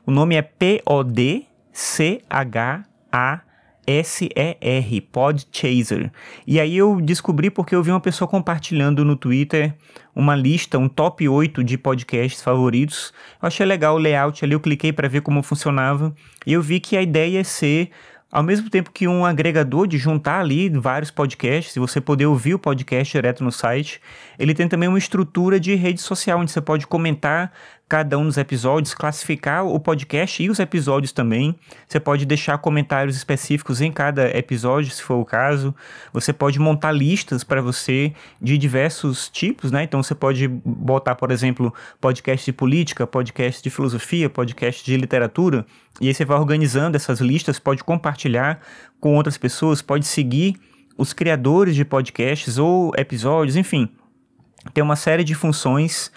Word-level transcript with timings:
O 0.06 0.12
nome 0.12 0.36
é 0.36 0.42
P-O-D-C-H-A 0.42 1.44
S-E-R, 3.86 5.02
Podchaser. 5.02 6.12
E 6.48 6.60
aí 6.60 6.78
eu 6.78 7.02
descobri 7.02 7.50
porque 7.50 7.76
eu 7.76 7.84
vi 7.84 7.92
uma 7.92 8.00
pessoa 8.00 8.28
compartilhando 8.28 9.04
no 9.04 9.16
Twitter 9.16 9.74
uma 10.16 10.36
lista, 10.36 10.78
um 10.78 10.88
top 10.88 11.28
8 11.28 11.64
de 11.64 11.78
podcasts 11.78 12.42
favoritos. 12.42 13.14
Eu 13.42 13.48
achei 13.48 13.66
legal 13.66 13.96
o 13.96 14.00
layout 14.00 14.44
ali, 14.44 14.54
eu 14.54 14.60
cliquei 14.60 14.94
para 14.94 15.08
ver 15.08 15.22
como 15.22 15.44
funcionava 15.44 16.14
e 16.46 16.54
eu 16.54 16.62
vi 16.62 16.80
que 16.80 16.96
a 16.96 17.02
ideia 17.02 17.40
é 17.40 17.44
ser 17.44 17.92
ao 18.34 18.42
mesmo 18.42 18.68
tempo 18.68 18.92
que 18.92 19.08
um 19.08 19.24
agregador 19.24 19.86
de 19.86 20.00
juntar 20.00 20.40
ali 20.40 20.68
vários 20.68 21.12
podcasts 21.12 21.76
e 21.76 21.80
você 21.80 22.02
poder 22.02 22.26
ouvir 22.26 22.56
o 22.56 22.60
podcast 22.60 23.12
direto 23.12 23.44
no 23.44 23.52
site, 23.52 24.02
ele 24.40 24.56
tem 24.56 24.68
também 24.68 24.90
uma 24.90 24.98
estrutura 24.98 25.60
de 25.60 25.76
rede 25.76 26.02
social 26.02 26.40
onde 26.40 26.52
você 26.52 26.60
pode 26.60 26.88
comentar 26.88 27.54
cada 27.94 28.18
um 28.18 28.26
dos 28.26 28.38
episódios, 28.38 28.96
classificar 28.96 29.64
o 29.68 29.80
podcast 29.80 30.42
e 30.42 30.50
os 30.50 30.58
episódios 30.58 31.12
também. 31.12 31.56
Você 31.88 32.00
pode 32.00 32.26
deixar 32.26 32.58
comentários 32.58 33.16
específicos 33.16 33.82
em 33.82 33.92
cada 33.92 34.36
episódio, 34.36 34.90
se 34.90 35.04
for 35.04 35.18
o 35.18 35.24
caso. 35.24 35.76
Você 36.12 36.34
pode 36.34 36.58
montar 36.58 36.92
listas 36.92 37.44
para 37.44 37.62
você 37.62 38.12
de 38.42 38.58
diversos 38.58 39.30
tipos, 39.30 39.72
né? 39.72 39.84
Então 39.84 40.02
você 40.02 40.16
pode 40.16 40.48
botar, 40.48 41.14
por 41.14 41.30
exemplo, 41.30 41.72
podcast 42.02 42.44
de 42.44 42.52
política, 42.52 43.06
podcast 43.06 43.62
de 43.62 43.70
filosofia, 43.70 44.28
podcast 44.28 44.84
de 44.84 44.98
literatura, 44.98 45.64
e 46.02 46.08
aí 46.08 46.16
você 46.16 46.26
vai 46.26 46.40
organizando 46.40 46.98
essas 46.98 47.22
listas, 47.22 47.60
pode 47.60 47.84
compartilhar 47.84 48.60
com 49.00 49.14
outras 49.16 49.38
pessoas, 49.38 49.84
pode 49.84 50.08
seguir 50.08 50.56
os 50.98 51.14
criadores 51.14 51.76
de 51.76 51.86
podcasts 51.86 52.58
ou 52.58 52.92
episódios, 52.98 53.56
enfim. 53.56 53.88
Tem 54.74 54.84
uma 54.84 54.96
série 54.96 55.24
de 55.24 55.36
funções 55.36 56.12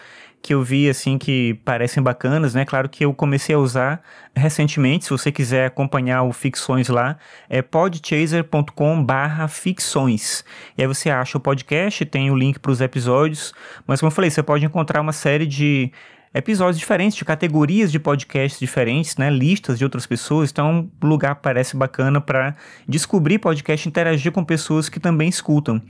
que 0.47 0.55
eu 0.55 0.63
vi 0.63 0.89
assim 0.89 1.19
que 1.19 1.55
parecem 1.65 2.01
bacanas, 2.01 2.55
né? 2.55 2.65
Claro 2.65 2.89
que 2.89 3.05
eu 3.05 3.13
comecei 3.13 3.57
a 3.57 3.59
usar 3.59 4.01
recentemente, 4.35 5.07
se 5.07 5.11
você 5.11 5.33
quiser 5.33 5.67
acompanhar 5.67 6.23
o 6.23 6.33
Ficções 6.33 6.89
lá, 6.89 7.19
é 7.49 7.63
podchaser.com/ficções. 7.63 10.45
E 10.79 10.83
aí 10.83 10.87
você 10.87 11.11
acha 11.11 11.37
o 11.37 11.41
podcast, 11.41 12.07
tem 12.07 12.31
o 12.31 12.37
link 12.37 12.61
para 12.61 12.71
os 12.71 12.81
episódios, 12.81 13.53
mas 13.89 13.99
como 13.99 14.07
eu 14.09 14.15
falei, 14.15 14.31
você 14.31 14.41
pode 14.41 14.65
encontrar 14.65 15.01
uma 15.01 15.13
série 15.13 15.47
de 15.47 15.91
episódios 16.37 16.79
diferentes, 16.79 17.17
de 17.17 17.25
categorias 17.25 17.91
de 17.91 17.99
podcasts 17.99 18.61
diferentes, 18.61 19.17
né? 19.17 19.31
Listas 19.31 19.79
de 19.79 19.85
outras 19.85 20.07
pessoas. 20.07 20.51
Então, 20.51 20.91
o 21.03 21.07
lugar 21.07 21.37
parece 21.37 21.77
bacana 21.77 22.21
para 22.21 22.55
descobrir 22.87 23.39
podcast, 23.39 23.89
interagir 23.89 24.31
com 24.31 24.45
pessoas 24.45 24.89
que 24.89 25.01
também 25.01 25.29
escutam. 25.29 25.81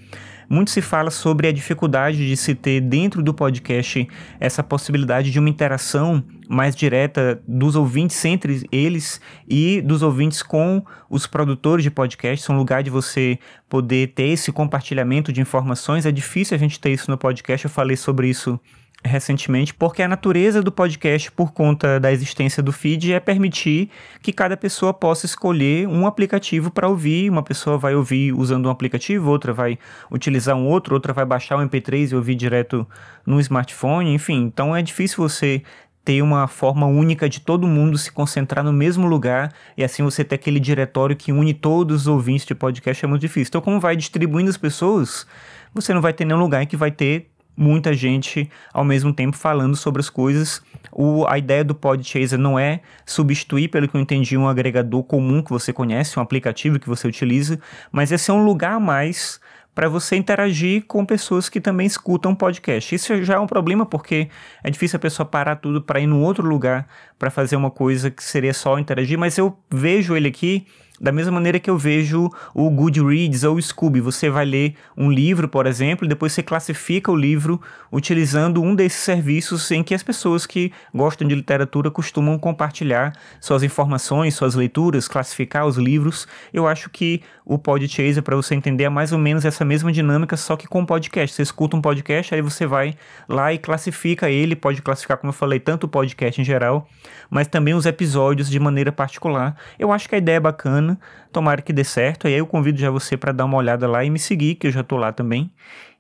Muito 0.49 0.71
se 0.71 0.81
fala 0.81 1.11
sobre 1.11 1.49
a 1.49 1.53
dificuldade 1.53 2.25
de 2.25 2.37
se 2.37 2.55
ter 2.55 2.81
dentro 2.81 3.21
do 3.21 3.35
podcast 3.35 4.07
essa 4.39 4.63
possibilidade 4.63 5.33
de 5.33 5.41
uma 5.41 5.49
interação 5.49 6.23
mais 6.49 6.77
direta 6.77 7.43
dos 7.49 7.75
ouvintes 7.75 8.25
entre 8.25 8.65
eles 8.71 9.21
e 9.49 9.81
dos 9.83 10.03
ouvintes 10.03 10.45
com 10.45 10.85
os 11.11 11.27
produtores 11.27 11.83
de 11.83 11.91
podcast. 11.91 12.49
É 12.49 12.55
um 12.55 12.57
lugar 12.57 12.85
de 12.85 12.91
você 12.91 13.41
poder 13.69 14.13
ter 14.15 14.29
esse 14.29 14.53
compartilhamento 14.53 15.33
de 15.33 15.41
informações. 15.41 16.07
É 16.07 16.13
difícil 16.13 16.55
a 16.55 16.59
gente 16.59 16.79
ter 16.79 16.93
isso 16.93 17.11
no 17.11 17.19
podcast. 17.19 17.65
Eu 17.65 17.71
falei 17.71 17.97
sobre 17.97 18.29
isso 18.29 18.61
recentemente, 19.05 19.73
porque 19.73 20.03
a 20.03 20.09
natureza 20.09 20.63
do 20.63 20.73
podcast, 20.73 21.31
por 21.31 21.53
conta 21.53 22.01
da 22.01 22.13
existência 22.13 22.63
do 22.63 22.73
feed, 22.73 23.13
é 23.13 23.21
permitir 23.21 23.91
que 24.21 24.33
cada 24.33 24.57
pessoa 24.57 24.93
possa 24.93 25.27
escolher 25.27 25.87
um 25.87 26.07
aplicativo 26.07 26.71
para 26.71 26.89
ouvir. 26.89 27.31
Uma 27.31 27.43
pessoa 27.43 27.79
vai 27.79 27.95
ouvir 27.95 28.33
usando 28.33 28.67
um 28.67 28.71
aplicativo, 28.71 29.31
outra 29.31 29.53
vai 29.53 29.79
utilizar 30.11 30.57
um 30.57 30.67
outro, 30.67 30.95
outra 30.95 31.13
vai 31.13 31.25
baixar 31.25 31.57
o 31.57 31.61
um 31.61 31.69
MP3 31.69 32.13
e 32.13 32.17
ouvir 32.17 32.35
direto 32.35 32.87
no 33.25 33.41
smartphone, 33.41 34.13
enfim. 34.13 34.43
Então 34.43 34.75
é 34.75 34.83
difícil 34.83 35.17
você 35.17 35.63
ter 36.05 36.23
uma 36.23 36.47
forma 36.47 36.87
única 36.87 37.29
de 37.29 37.41
todo 37.41 37.67
mundo 37.67 37.99
se 37.99 38.13
concentrar 38.13 38.65
no 38.65 38.73
mesmo 38.73 39.09
lugar 39.09 39.53
e 39.77 39.83
assim 39.83 40.05
você 40.05 40.23
ter 40.23 40.37
aquele 40.37 40.61
diretório 40.61 41.17
que 41.17 41.33
une 41.33 41.53
todos 41.53 42.03
os 42.03 42.07
ouvintes 42.07 42.47
de 42.47 42.55
podcast 42.55 43.05
é 43.05 43.09
muito 43.09 43.23
difícil. 43.23 43.49
Então, 43.49 43.61
como 43.61 43.81
vai 43.81 43.97
distribuindo 43.97 44.49
as 44.49 44.57
pessoas, 44.57 45.27
você 45.75 45.93
não 45.93 46.01
vai 46.01 46.13
ter 46.13 46.25
nenhum 46.25 46.39
lugar 46.39 46.63
em 46.63 46.67
que 46.67 46.77
vai 46.77 46.93
ter 46.93 47.29
muita 47.57 47.95
gente 47.95 48.51
ao 48.73 48.85
mesmo 48.85 49.13
tempo 49.13 49.37
falando 49.37 49.77
sobre 49.77 50.01
as 50.01 50.11
coisas. 50.11 50.63
O, 50.93 51.27
a 51.27 51.39
ideia 51.39 51.65
do 51.65 51.75
Podchaser 51.75 52.39
não 52.39 52.59
é 52.59 52.81
substituir, 53.05 53.69
pelo 53.69 53.89
que 53.89 53.97
eu 53.97 54.01
entendi, 54.01 54.37
um 54.37 54.49
agregador 54.49 55.03
comum 55.03 55.43
que 55.43 55.51
você 55.51 55.73
conhece, 55.73 56.19
um 56.19 56.23
aplicativo 56.23 56.79
que 56.79 56.89
você 56.89 57.09
utiliza, 57.09 57.59
mas 57.91 58.13
é 58.13 58.19
ser 58.19 58.33
um 58.33 58.45
lugar 58.45 58.75
a 58.75 58.81
mais 58.81 59.41
para 59.77 59.91
você 59.91 60.17
interagir 60.17 60.85
com 60.87 61.05
pessoas 61.05 61.51
que 61.51 61.61
também 61.61 61.87
escutam 61.87 62.35
podcast. 62.35 62.95
Isso 62.95 63.23
já 63.23 63.35
é 63.35 63.39
um 63.39 63.47
problema 63.47 63.85
porque 63.85 64.31
é 64.65 64.71
difícil 64.71 64.97
a 64.97 65.01
pessoa 65.01 65.27
parar 65.27 65.57
tudo 65.57 65.83
para 65.83 66.01
ir 66.01 66.07
num 66.07 66.23
outro 66.23 66.49
lugar 66.49 66.89
para 67.19 67.31
fazer 67.31 67.57
uma 67.57 67.71
coisa 67.71 68.11
que 68.11 68.25
seria 68.25 68.55
só 68.55 68.79
interagir, 68.79 69.19
mas 69.19 69.37
eu 69.37 69.55
vejo 69.71 70.17
ele 70.17 70.29
aqui 70.29 70.67
da 71.01 71.13
mesma 71.13 71.33
maneira 71.33 71.59
que 71.59 71.69
eu 71.69 71.77
vejo 71.77 72.31
o 72.55 72.71
Goodreads 72.71 73.45
ou 73.45 73.57
o 73.57 73.63
Scooby, 73.63 74.01
você 74.01 74.31
vai 74.31 74.45
ler 74.45 74.75
um 74.97 75.11
livro, 75.11 75.49
por 75.49 75.67
exemplo, 75.67 76.07
e 76.07 76.09
depois 76.09 76.33
você 76.33 76.43
classifica 76.43 77.13
o 77.13 77.17
livro 77.17 77.61
utilizando 77.93 78.63
um 78.63 78.75
desses 78.75 79.01
serviços 79.01 79.71
em 79.71 79.83
que 79.83 79.95
as 79.95 80.03
pessoas 80.03 80.47
que 80.47 80.73
gostam 80.95 81.27
de 81.29 81.35
literatura 81.35 81.91
costumam 81.91 82.39
compartilhar 82.39 83.13
suas 83.41 83.63
informações, 83.63 84.35
suas 84.35 84.55
leituras, 84.55 85.09
classificar 85.09 85.67
os 85.67 85.77
livros. 85.77 86.27
Eu 86.53 86.67
acho 86.67 86.89
que 86.89 87.23
o 87.45 87.59
Podchaser, 87.59 88.23
para 88.23 88.35
você 88.35 88.55
entender, 88.55 88.85
é 88.85 88.89
mais 88.89 89.13
ou 89.13 89.19
menos 89.19 89.45
essa 89.45 89.65
mesma 89.65 89.93
dinâmica, 89.93 90.37
só 90.37 90.57
que 90.57 90.67
com 90.67 90.85
podcast. 90.85 91.35
Você 91.35 91.43
escuta 91.43 91.77
um 91.77 91.81
podcast, 91.81 92.35
aí 92.35 92.43
você 92.43 92.67
vai 92.67 92.95
lá 93.29 93.53
e 93.53 93.59
classifica 93.59 94.31
ele, 94.31 94.57
pode 94.57 94.83
classificar, 94.83 95.17
como 95.17 95.29
eu 95.29 95.35
falei, 95.35 95.61
tanto 95.61 95.85
o 95.85 95.89
podcast 95.89 96.41
em 96.41 96.45
geral, 96.45 96.89
mas 97.31 97.47
também 97.47 97.75
os 97.75 97.87
episódios 97.87 98.51
de 98.51 98.59
maneira 98.59 98.91
particular. 98.91 99.57
Eu 99.79 99.93
acho 99.93 100.09
que 100.09 100.15
a 100.15 100.19
ideia 100.19 100.37
é 100.37 100.41
bacana 100.41 100.86
bacana. 100.87 100.99
Tomara 101.33 101.63
que 101.63 101.73
dê 101.73 101.83
certo. 101.83 102.29
E 102.29 102.35
aí 102.35 102.39
eu 102.39 102.47
convido 102.47 102.79
já 102.79 102.91
você 102.91 103.17
para 103.17 103.33
dar 103.33 103.45
uma 103.45 103.57
olhada 103.57 103.89
lá 103.89 104.05
e 104.05 104.11
me 104.11 104.19
seguir, 104.19 104.55
que 104.55 104.67
eu 104.69 104.71
já 104.71 104.83
tô 104.83 104.97
lá 104.97 105.13
também, 105.13 105.51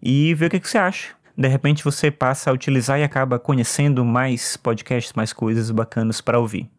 e 0.00 0.34
ver 0.34 0.46
o 0.46 0.50
que, 0.50 0.60
que 0.60 0.68
você 0.68 0.78
acha. 0.78 1.14
De 1.36 1.48
repente 1.48 1.84
você 1.84 2.10
passa 2.10 2.50
a 2.50 2.52
utilizar 2.52 2.98
e 2.98 3.02
acaba 3.02 3.38
conhecendo 3.38 4.04
mais 4.04 4.56
podcasts, 4.56 5.12
mais 5.14 5.32
coisas 5.32 5.70
bacanas 5.70 6.20
para 6.20 6.38
ouvir. 6.38 6.70